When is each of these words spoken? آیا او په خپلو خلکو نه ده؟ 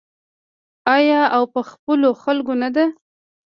آیا 0.95 1.21
او 1.35 1.43
په 1.53 1.61
خپلو 1.69 2.09
خلکو 2.23 2.53
نه 2.61 2.69
ده؟ 2.75 2.85